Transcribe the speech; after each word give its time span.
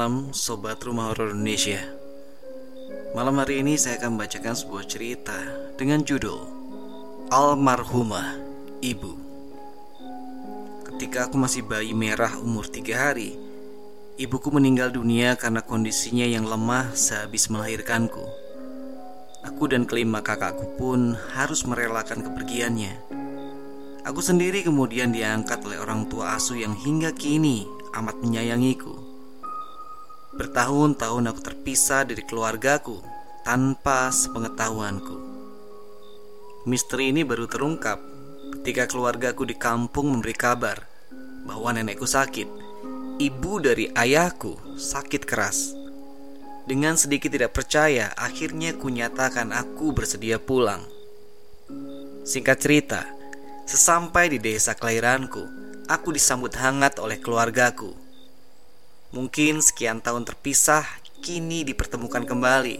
Malam 0.00 0.32
Sobat 0.32 0.80
Rumah 0.80 1.12
Horor 1.12 1.36
Indonesia. 1.36 1.76
Malam 3.12 3.36
hari 3.36 3.60
ini 3.60 3.76
saya 3.76 4.00
akan 4.00 4.16
membacakan 4.16 4.56
sebuah 4.56 4.88
cerita 4.88 5.36
dengan 5.76 6.00
judul 6.00 6.40
Almarhumah 7.28 8.32
Ibu. 8.80 9.12
Ketika 10.88 11.28
aku 11.28 11.36
masih 11.36 11.68
bayi 11.68 11.92
merah 11.92 12.32
umur 12.40 12.64
tiga 12.64 13.12
hari 13.12 13.36
Ibuku 14.16 14.48
meninggal 14.48 14.88
dunia 14.88 15.36
karena 15.36 15.60
kondisinya 15.60 16.24
yang 16.24 16.48
lemah 16.48 16.96
sehabis 16.96 17.52
melahirkanku. 17.52 18.24
Aku 19.52 19.68
dan 19.68 19.84
kelima 19.84 20.24
kakakku 20.24 20.80
pun 20.80 21.12
harus 21.36 21.68
merelakan 21.68 22.24
kepergiannya. 22.24 22.96
Aku 24.08 24.24
sendiri 24.24 24.64
kemudian 24.64 25.12
diangkat 25.12 25.60
oleh 25.60 25.76
orang 25.76 26.08
tua 26.08 26.40
asuh 26.40 26.56
yang 26.56 26.72
hingga 26.72 27.12
kini 27.12 27.68
amat 27.92 28.16
menyayangiku 28.24 29.09
Bertahun-tahun 30.30 31.26
aku 31.26 31.40
terpisah 31.42 32.06
dari 32.06 32.22
keluargaku 32.22 33.02
tanpa 33.42 34.14
sepengetahuanku. 34.14 35.18
Misteri 36.70 37.10
ini 37.10 37.26
baru 37.26 37.50
terungkap 37.50 37.98
ketika 38.54 38.86
keluargaku 38.86 39.42
di 39.42 39.58
kampung 39.58 40.06
memberi 40.06 40.38
kabar 40.38 40.86
bahwa 41.42 41.74
nenekku 41.74 42.06
sakit. 42.06 42.46
Ibu 43.18 43.52
dari 43.58 43.90
ayahku 43.90 44.78
sakit 44.78 45.26
keras. 45.26 45.74
Dengan 46.62 46.94
sedikit 46.94 47.34
tidak 47.34 47.50
percaya, 47.50 48.14
akhirnya 48.14 48.78
kunyatakan 48.78 49.50
aku 49.50 49.90
bersedia 49.90 50.38
pulang. 50.38 50.86
Singkat 52.22 52.58
cerita, 52.62 53.02
sesampai 53.66 54.30
di 54.30 54.38
desa 54.38 54.78
kelahiranku, 54.78 55.42
aku 55.90 56.14
disambut 56.14 56.54
hangat 56.54 57.02
oleh 57.02 57.18
keluargaku 57.18 58.09
Mungkin 59.10 59.58
sekian 59.58 59.98
tahun 59.98 60.22
terpisah 60.22 60.86
kini 61.18 61.66
dipertemukan 61.66 62.22
kembali 62.22 62.78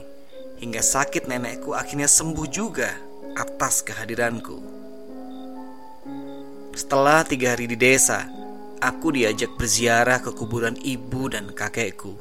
hingga 0.62 0.78
sakit 0.78 1.26
nenekku 1.26 1.74
akhirnya 1.74 2.06
sembuh 2.06 2.46
juga 2.46 2.94
atas 3.34 3.82
kehadiranku. 3.82 4.62
Setelah 6.78 7.26
tiga 7.26 7.58
hari 7.58 7.66
di 7.66 7.74
desa, 7.74 8.30
aku 8.78 9.10
diajak 9.10 9.58
berziarah 9.58 10.22
ke 10.22 10.30
kuburan 10.30 10.78
ibu 10.78 11.26
dan 11.26 11.50
kakekku. 11.50 12.14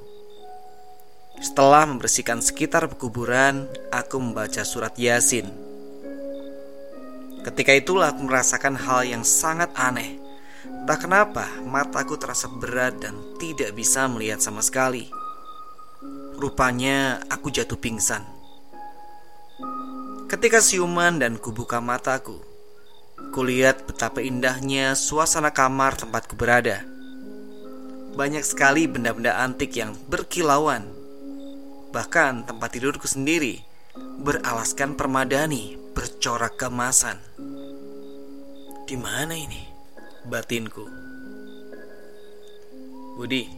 Setelah 1.37 1.85
membersihkan 1.85 2.41
sekitar 2.41 2.89
pekuburan, 2.89 3.69
aku 3.93 4.17
membaca 4.17 4.65
surat 4.65 4.97
Yasin. 4.97 5.45
Ketika 7.45 7.77
itulah 7.77 8.09
aku 8.09 8.25
merasakan 8.25 8.73
hal 8.73 9.05
yang 9.05 9.21
sangat 9.21 9.69
aneh 9.77 10.17
Tak 10.90 11.06
kenapa 11.06 11.45
mataku 11.70 12.18
terasa 12.18 12.50
berat 12.50 12.98
dan 12.98 13.14
tidak 13.38 13.78
bisa 13.78 14.09
melihat 14.09 14.42
sama 14.42 14.66
sekali. 14.66 15.06
Rupanya 16.34 17.22
aku 17.30 17.54
jatuh 17.54 17.78
pingsan. 17.78 18.26
Ketika 20.26 20.58
siuman 20.58 21.22
dan 21.22 21.38
kubuka 21.38 21.78
mataku, 21.78 22.42
kulihat 23.30 23.86
betapa 23.86 24.26
indahnya 24.26 24.98
suasana 24.98 25.54
kamar 25.54 25.94
tempatku 25.94 26.34
berada. 26.34 26.82
Banyak 28.17 28.42
sekali 28.42 28.90
benda-benda 28.90 29.45
antik 29.45 29.78
yang 29.78 29.94
berkilauan. 30.10 30.90
Bahkan 31.94 32.50
tempat 32.50 32.70
tidurku 32.73 33.06
sendiri 33.06 33.62
beralaskan 34.26 34.98
permadani 34.98 35.78
bercorak 35.94 36.58
kemasan. 36.58 37.22
Di 38.89 38.98
mana 38.98 39.38
ini? 39.38 39.68
Batinku. 40.25 40.85
Budi, 43.19 43.52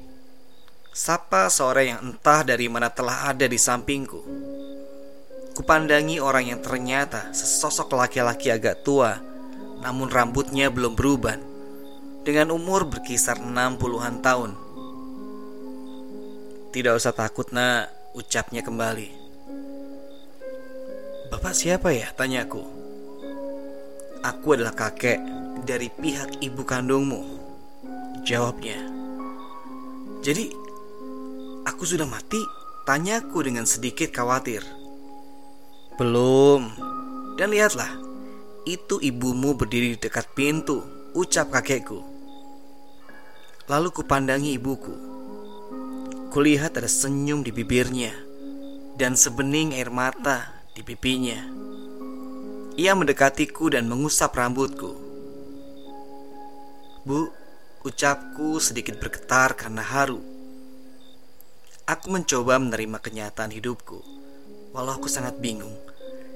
sapa 0.90 1.46
seorang 1.50 1.86
yang 1.86 2.00
entah 2.02 2.42
dari 2.42 2.66
mana 2.66 2.90
telah 2.90 3.30
ada 3.30 3.46
di 3.46 3.62
sampingku. 3.62 4.22
Kupandangi 5.54 6.18
orang 6.18 6.50
yang 6.50 6.60
ternyata 6.64 7.30
sesosok 7.30 7.94
laki-laki 7.94 8.50
agak 8.50 8.82
tua, 8.82 9.22
namun 9.86 10.10
rambutnya 10.10 10.74
belum 10.74 10.98
berubah, 10.98 11.38
dengan 12.26 12.54
umur 12.54 12.90
berkisar 12.90 13.38
60-an 13.38 14.16
tahun. 14.22 14.52
Tidak 16.72 16.94
usah 16.96 17.14
takut 17.14 17.52
nak, 17.54 17.92
ucapnya 18.16 18.64
kembali. 18.64 19.10
Bapak 21.30 21.54
siapa 21.54 21.94
ya? 21.94 22.10
Tanyaku. 22.16 22.64
Aku 24.22 24.54
adalah 24.54 24.74
kakek 24.74 25.41
dari 25.62 25.88
pihak 25.94 26.42
ibu 26.42 26.62
kandungmu? 26.66 27.22
Jawabnya. 28.26 28.78
Jadi, 30.22 30.54
aku 31.66 31.84
sudah 31.86 32.06
mati? 32.06 32.42
Tanyaku 32.86 33.46
dengan 33.46 33.66
sedikit 33.70 34.10
khawatir. 34.10 34.66
Belum. 35.98 36.70
Dan 37.38 37.54
lihatlah, 37.54 37.90
itu 38.70 39.02
ibumu 39.02 39.58
berdiri 39.58 39.98
di 39.98 39.98
dekat 39.98 40.30
pintu, 40.38 40.86
ucap 41.18 41.50
kakekku. 41.50 42.02
Lalu 43.66 43.90
kupandangi 43.90 44.54
ibuku. 44.58 44.94
Kulihat 46.30 46.78
ada 46.78 46.86
senyum 46.86 47.42
di 47.42 47.50
bibirnya 47.50 48.14
dan 49.02 49.18
sebening 49.18 49.74
air 49.74 49.90
mata 49.90 50.62
di 50.78 50.86
pipinya. 50.86 51.42
Ia 52.78 52.94
mendekatiku 52.94 53.74
dan 53.74 53.90
mengusap 53.90 54.38
rambutku. 54.38 55.01
Bu, 57.02 57.34
ucapku 57.82 58.62
sedikit 58.62 59.02
bergetar 59.02 59.58
karena 59.58 59.82
haru. 59.82 60.22
Aku 61.90 62.14
mencoba 62.14 62.62
menerima 62.62 63.02
kenyataan 63.02 63.50
hidupku, 63.50 64.06
walau 64.70 65.02
aku 65.02 65.10
sangat 65.10 65.42
bingung. 65.42 65.74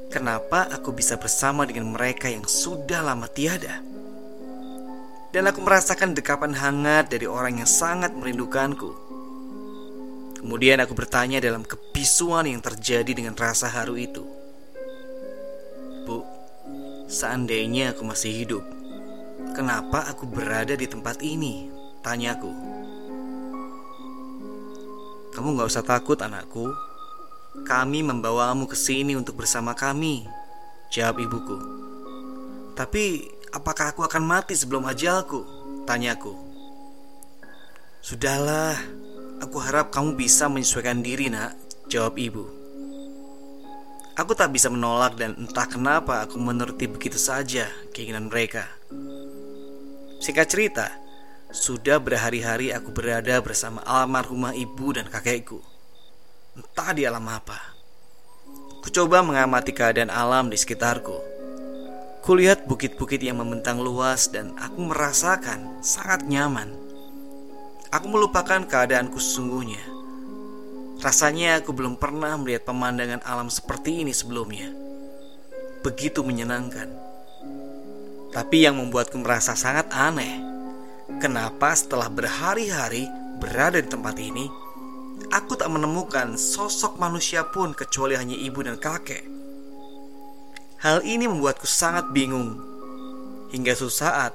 Kenapa 0.10 0.66
aku 0.74 0.90
bisa 0.90 1.22
bersama 1.22 1.70
dengan 1.70 1.94
mereka 1.94 2.34
yang 2.34 2.50
sudah 2.50 3.06
lama 3.06 3.30
tiada? 3.30 3.78
Dan 5.30 5.46
aku 5.46 5.62
merasakan 5.62 6.18
dekapan 6.18 6.58
hangat 6.58 7.14
dari 7.14 7.30
orang 7.30 7.62
yang 7.62 7.70
sangat 7.70 8.18
merindukanku. 8.18 8.90
Kemudian 10.42 10.82
aku 10.82 10.98
bertanya 10.98 11.38
dalam 11.46 11.62
kebisuan 11.62 12.50
yang 12.50 12.66
terjadi 12.66 13.14
dengan 13.14 13.38
rasa 13.38 13.70
haru 13.70 14.02
itu. 14.02 14.26
Bu, 16.10 16.26
seandainya 17.06 17.94
aku 17.94 18.02
masih 18.02 18.34
hidup, 18.34 18.66
Kenapa 19.56 20.04
aku 20.12 20.28
berada 20.28 20.76
di 20.76 20.84
tempat 20.84 21.24
ini? 21.24 21.72
Tanyaku. 22.04 22.52
Kamu 25.32 25.56
gak 25.56 25.72
usah 25.72 25.80
takut 25.80 26.20
anakku. 26.20 26.76
Kami 27.64 28.04
membawamu 28.04 28.68
ke 28.68 28.76
sini 28.76 29.16
untuk 29.16 29.40
bersama 29.40 29.72
kami. 29.72 30.28
Jawab 30.92 31.24
ibuku. 31.24 31.56
Tapi 32.76 33.32
apakah 33.56 33.96
aku 33.96 34.04
akan 34.04 34.28
mati 34.28 34.60
sebelum 34.60 34.84
ajalku? 34.92 35.48
Tanyaku. 35.88 36.36
Sudahlah, 38.04 38.76
aku 39.40 39.56
harap 39.64 39.88
kamu 39.88 40.20
bisa 40.20 40.52
menyesuaikan 40.52 41.00
diri 41.00 41.32
nak. 41.32 41.56
Jawab 41.88 42.20
ibu. 42.20 42.44
Aku 44.20 44.36
tak 44.36 44.52
bisa 44.52 44.68
menolak 44.68 45.16
dan 45.16 45.32
entah 45.40 45.64
kenapa 45.64 46.28
aku 46.28 46.36
menuruti 46.44 46.92
begitu 46.92 47.16
saja 47.16 47.72
keinginan 47.96 48.28
mereka. 48.28 48.68
Singkat 50.26 50.48
cerita, 50.50 50.90
sudah 51.54 52.02
berhari-hari 52.02 52.74
aku 52.74 52.90
berada 52.90 53.38
bersama 53.46 53.86
almarhumah 53.86 54.58
ibu 54.58 54.90
dan 54.90 55.06
kakekku. 55.06 55.62
Entah 56.58 56.98
di 56.98 57.06
alam 57.06 57.30
apa. 57.30 57.78
Kucoba 58.82 59.22
mengamati 59.22 59.70
keadaan 59.70 60.10
alam 60.10 60.50
di 60.50 60.58
sekitarku. 60.58 61.14
Kulihat 62.26 62.66
bukit-bukit 62.66 63.22
yang 63.22 63.38
membentang 63.38 63.78
luas 63.86 64.26
dan 64.34 64.58
aku 64.58 64.90
merasakan 64.90 65.86
sangat 65.86 66.26
nyaman. 66.26 66.74
Aku 67.94 68.10
melupakan 68.10 68.66
keadaanku 68.66 69.22
sesungguhnya. 69.22 69.86
Rasanya 71.06 71.62
aku 71.62 71.70
belum 71.70 72.02
pernah 72.02 72.34
melihat 72.42 72.66
pemandangan 72.66 73.22
alam 73.30 73.54
seperti 73.54 74.02
ini 74.02 74.10
sebelumnya. 74.10 74.74
Begitu 75.86 76.26
menyenangkan. 76.26 77.05
Tapi 78.36 78.68
yang 78.68 78.76
membuatku 78.76 79.16
merasa 79.24 79.56
sangat 79.56 79.88
aneh, 79.96 80.44
kenapa 81.24 81.72
setelah 81.72 82.12
berhari-hari 82.12 83.08
berada 83.40 83.80
di 83.80 83.88
tempat 83.88 84.20
ini, 84.20 84.52
aku 85.32 85.56
tak 85.56 85.72
menemukan 85.72 86.36
sosok 86.36 87.00
manusia 87.00 87.48
pun 87.48 87.72
kecuali 87.72 88.20
hanya 88.20 88.36
ibu 88.36 88.60
dan 88.60 88.76
kakek. 88.76 89.24
Hal 90.84 91.00
ini 91.08 91.32
membuatku 91.32 91.64
sangat 91.64 92.12
bingung. 92.12 92.60
Hingga 93.56 93.72
suatu 93.72 94.04
saat, 94.04 94.34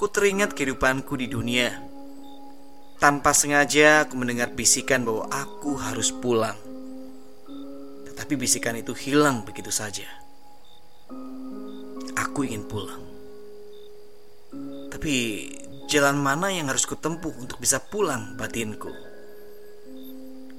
ku 0.00 0.08
teringat 0.08 0.56
kehidupanku 0.56 1.12
di 1.20 1.28
dunia. 1.28 1.76
Tanpa 2.96 3.36
sengaja 3.36 4.08
aku 4.08 4.16
mendengar 4.16 4.48
bisikan 4.56 5.04
bahwa 5.04 5.28
aku 5.28 5.76
harus 5.76 6.08
pulang. 6.08 6.56
Tetapi 8.08 8.32
bisikan 8.40 8.80
itu 8.80 8.96
hilang 8.96 9.44
begitu 9.44 9.68
saja. 9.68 10.08
Aku 12.16 12.48
ingin 12.48 12.64
pulang. 12.64 13.09
Tapi 15.00 15.48
jalan 15.88 16.20
mana 16.20 16.52
yang 16.52 16.68
harus 16.68 16.84
kutempuh 16.84 17.32
untuk 17.40 17.56
bisa 17.56 17.80
pulang 17.80 18.36
batinku? 18.36 18.92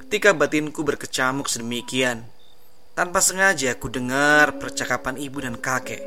Ketika 0.02 0.34
batinku 0.34 0.82
berkecamuk 0.82 1.46
sedemikian, 1.46 2.26
tanpa 2.98 3.22
sengaja 3.22 3.78
aku 3.78 3.94
dengar 3.94 4.58
percakapan 4.58 5.22
ibu 5.22 5.46
dan 5.46 5.62
kakek. 5.62 6.02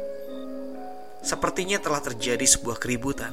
Sepertinya 1.22 1.78
telah 1.78 2.02
terjadi 2.02 2.42
sebuah 2.42 2.82
keributan. 2.82 3.30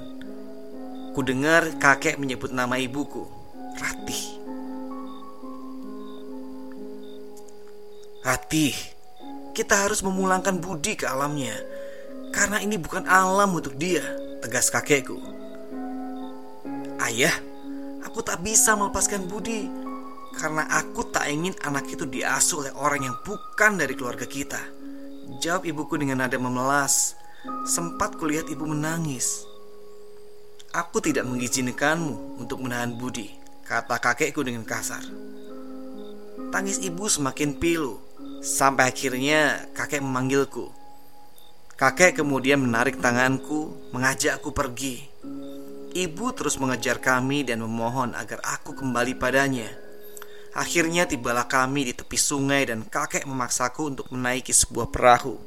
Ku 1.18 1.26
dengar 1.26 1.82
kakek 1.82 2.22
menyebut 2.22 2.54
nama 2.54 2.78
ibuku, 2.78 3.26
Ratih. 3.82 4.24
Ratih, 8.22 8.78
kita 9.58 9.82
harus 9.82 10.06
memulangkan 10.06 10.62
budi 10.62 10.94
ke 10.94 11.10
alamnya, 11.10 11.58
karena 12.30 12.62
ini 12.62 12.78
bukan 12.78 13.10
alam 13.10 13.50
untuk 13.58 13.74
dia, 13.82 14.21
tegas 14.42 14.74
kakekku. 14.74 15.22
Ayah, 16.98 17.34
aku 18.02 18.26
tak 18.26 18.42
bisa 18.42 18.74
melepaskan 18.74 19.30
budi 19.30 19.70
karena 20.36 20.66
aku 20.68 21.06
tak 21.14 21.30
ingin 21.30 21.54
anak 21.62 21.86
itu 21.92 22.10
diasuh 22.10 22.66
oleh 22.66 22.74
orang 22.74 23.02
yang 23.06 23.16
bukan 23.22 23.78
dari 23.78 23.94
keluarga 23.94 24.26
kita. 24.26 24.60
Jawab 25.40 25.70
ibuku 25.70 25.96
dengan 26.02 26.26
nada 26.26 26.36
memelas. 26.42 27.16
Sempat 27.66 28.22
kulihat 28.22 28.54
ibu 28.54 28.70
menangis. 28.70 29.50
Aku 30.72 31.02
tidak 31.02 31.26
mengizinkanmu 31.26 32.38
untuk 32.38 32.62
menahan 32.62 32.94
budi, 32.96 33.34
kata 33.66 33.98
kakekku 33.98 34.46
dengan 34.46 34.62
kasar. 34.62 35.02
Tangis 36.54 36.80
ibu 36.80 37.10
semakin 37.10 37.58
pilu, 37.58 37.98
sampai 38.46 38.94
akhirnya 38.94 39.68
kakek 39.74 40.06
memanggilku. 40.06 40.81
Kakek 41.82 42.22
kemudian 42.22 42.62
menarik 42.62 43.02
tanganku, 43.02 43.74
mengajakku 43.90 44.54
pergi. 44.54 45.02
Ibu 45.98 46.30
terus 46.38 46.62
mengejar 46.62 47.02
kami 47.02 47.42
dan 47.42 47.58
memohon 47.58 48.14
agar 48.14 48.38
aku 48.46 48.78
kembali 48.78 49.18
padanya. 49.18 49.66
Akhirnya 50.54 51.10
tibalah 51.10 51.50
kami 51.50 51.90
di 51.90 51.98
tepi 51.98 52.22
sungai 52.22 52.70
dan 52.70 52.86
kakek 52.86 53.26
memaksaku 53.26 53.98
untuk 53.98 54.14
menaiki 54.14 54.54
sebuah 54.54 54.94
perahu. 54.94 55.42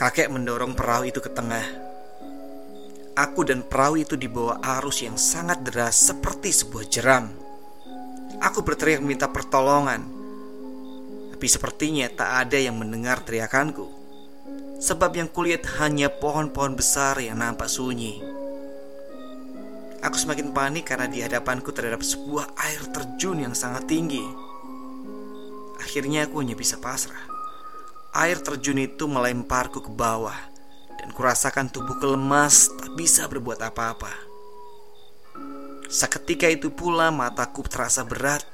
Kakek 0.00 0.32
mendorong 0.32 0.72
perahu 0.72 1.04
itu 1.04 1.20
ke 1.20 1.28
tengah. 1.28 1.68
Aku 3.20 3.44
dan 3.44 3.60
perahu 3.60 4.00
itu 4.00 4.16
dibawa 4.16 4.64
arus 4.80 5.04
yang 5.04 5.20
sangat 5.20 5.60
deras 5.60 6.00
seperti 6.00 6.48
sebuah 6.48 6.88
jeram. 6.88 7.28
Aku 8.40 8.64
berteriak 8.64 9.04
minta 9.04 9.28
pertolongan. 9.28 10.00
Tapi 11.36 11.44
sepertinya 11.44 12.08
tak 12.08 12.48
ada 12.48 12.56
yang 12.56 12.80
mendengar 12.80 13.20
teriakanku. 13.20 14.05
Sebab 14.76 15.16
yang 15.16 15.28
kulihat 15.32 15.64
hanya 15.80 16.12
pohon-pohon 16.12 16.76
besar 16.76 17.16
yang 17.18 17.40
nampak 17.40 17.66
sunyi. 17.66 18.20
Aku 20.04 20.14
semakin 20.14 20.54
panik 20.54 20.86
karena 20.86 21.10
di 21.10 21.18
hadapanku 21.24 21.74
terhadap 21.74 22.04
sebuah 22.04 22.54
air 22.60 22.78
terjun 22.94 23.42
yang 23.42 23.56
sangat 23.56 23.88
tinggi. 23.90 24.22
Akhirnya 25.82 26.28
aku 26.28 26.44
hanya 26.44 26.54
bisa 26.54 26.78
pasrah. 26.78 27.26
Air 28.14 28.38
terjun 28.38 28.78
itu 28.78 29.10
melemparku 29.10 29.82
ke 29.82 29.90
bawah 29.90 30.36
dan 30.94 31.10
kurasakan 31.10 31.72
tubuh 31.74 31.98
kelemas 31.98 32.70
tak 32.78 32.94
bisa 32.94 33.26
berbuat 33.26 33.58
apa-apa. 33.58 34.14
Seketika 35.90 36.46
itu 36.46 36.70
pula 36.70 37.10
mataku 37.10 37.66
terasa 37.66 38.06
berat. 38.06 38.46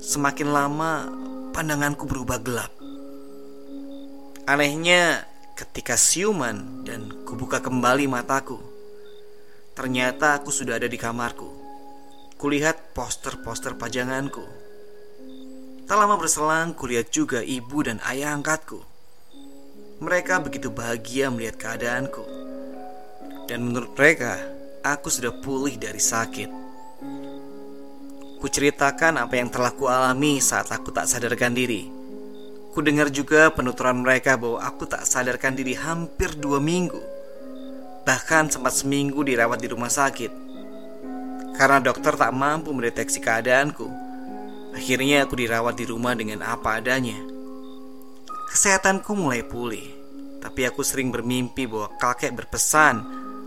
Semakin 0.00 0.48
lama 0.52 1.08
pandanganku 1.56 2.04
berubah 2.04 2.40
gelap. 2.44 2.75
Anehnya, 4.46 5.26
ketika 5.58 5.98
siuman 5.98 6.86
dan 6.86 7.10
kubuka 7.26 7.58
kembali 7.58 8.06
mataku, 8.06 8.76
Ternyata 9.76 10.40
aku 10.40 10.48
sudah 10.48 10.80
ada 10.80 10.88
di 10.88 10.96
kamarku. 10.96 11.52
Kulihat 12.40 12.96
poster-poster 12.96 13.76
pajanganku. 13.76 14.40
Tak 15.84 15.96
lama 16.00 16.16
berselang, 16.16 16.72
kulihat 16.72 17.12
juga 17.12 17.44
ibu 17.44 17.84
dan 17.84 18.00
ayah 18.08 18.32
angkatku. 18.32 18.80
Mereka 20.00 20.40
begitu 20.40 20.72
bahagia 20.72 21.28
melihat 21.28 21.60
keadaanku. 21.60 22.24
Dan 23.52 23.68
menurut 23.68 23.92
mereka, 23.92 24.40
aku 24.80 25.12
sudah 25.12 25.36
pulih 25.44 25.76
dari 25.76 26.00
sakit. 26.00 26.50
Kuceritakan 28.40 29.20
apa 29.20 29.34
yang 29.36 29.52
telah 29.52 29.76
kualami 29.76 30.40
saat 30.40 30.72
aku 30.72 30.88
tak 30.88 31.04
sadarkan 31.04 31.52
diri. 31.52 31.95
Ku 32.76 32.84
dengar 32.84 33.08
juga 33.08 33.48
penuturan 33.48 34.04
mereka 34.04 34.36
bahwa 34.36 34.60
aku 34.60 34.84
tak 34.84 35.08
sadarkan 35.08 35.56
diri 35.56 35.72
hampir 35.72 36.36
dua 36.36 36.60
minggu. 36.60 37.00
Bahkan 38.04 38.52
sempat 38.52 38.76
seminggu 38.76 39.24
dirawat 39.24 39.64
di 39.64 39.72
rumah 39.72 39.88
sakit. 39.88 40.28
Karena 41.56 41.80
dokter 41.80 42.12
tak 42.20 42.36
mampu 42.36 42.68
mendeteksi 42.76 43.16
keadaanku 43.16 43.88
Akhirnya 44.76 45.24
aku 45.24 45.40
dirawat 45.40 45.80
di 45.80 45.88
rumah 45.88 46.12
dengan 46.12 46.44
apa 46.44 46.76
adanya. 46.76 47.16
Kesehatanku 48.52 49.16
mulai 49.16 49.40
pulih 49.40 49.88
Tapi 50.44 50.68
aku 50.68 50.84
sering 50.84 51.08
bermimpi 51.08 51.64
bahwa 51.64 51.96
kakek 51.96 52.36
berpesan 52.36 53.00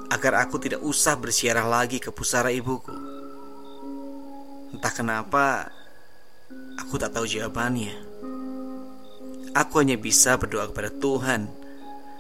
Agar 0.10 0.42
aku 0.42 0.58
tidak 0.58 0.82
usah 0.82 1.14
bersiarah 1.22 1.70
lagi 1.70 2.02
ke 2.02 2.10
pusara 2.10 2.50
ibuku. 2.50 2.98
Entah 4.74 4.90
kenapa 4.90 5.70
Aku 6.82 6.98
tak 6.98 7.14
tahu 7.14 7.30
jawabannya 7.30 8.09
Aku 9.58 9.82
hanya 9.82 9.98
bisa 9.98 10.38
berdoa 10.38 10.70
kepada 10.70 10.94
Tuhan 10.94 11.50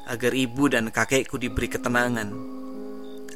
agar 0.09 0.31
ibu 0.33 0.65
dan 0.65 0.89
kakekku 0.89 1.37
diberi 1.37 1.69
ketenangan. 1.69 2.33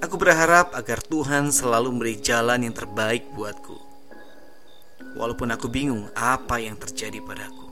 Aku 0.02 0.18
berharap 0.18 0.74
agar 0.74 1.00
Tuhan 1.00 1.54
selalu 1.54 1.94
memberi 1.94 2.16
jalan 2.18 2.66
yang 2.66 2.76
terbaik 2.76 3.30
buatku. 3.38 3.78
Walaupun 5.14 5.54
aku 5.54 5.70
bingung 5.70 6.10
apa 6.18 6.58
yang 6.58 6.76
terjadi 6.76 7.22
padaku. 7.22 7.70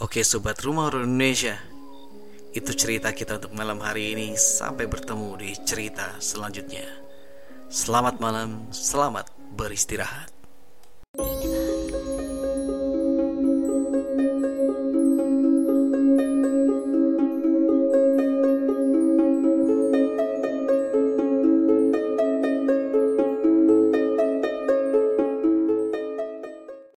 Oke 0.00 0.24
sobat 0.24 0.60
rumah 0.64 0.88
Indonesia, 0.92 1.56
itu 2.56 2.72
cerita 2.72 3.12
kita 3.12 3.36
untuk 3.36 3.52
malam 3.52 3.80
hari 3.84 4.16
ini. 4.16 4.32
Sampai 4.36 4.88
bertemu 4.88 5.36
di 5.36 5.52
cerita 5.68 6.16
selanjutnya. 6.20 6.88
Selamat 7.68 8.16
malam, 8.16 8.72
selamat 8.72 9.28
beristirahat. 9.52 10.35